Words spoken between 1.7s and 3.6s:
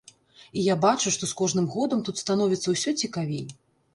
годам тут становіцца ўсё цікавей.